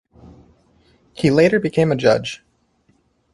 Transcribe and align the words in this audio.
He 1.13 1.29
later 1.29 1.59
became 1.59 1.91
a 1.91 1.95
judge. 1.95 2.43